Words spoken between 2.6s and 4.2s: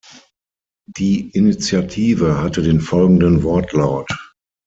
den folgenden Wortlaut.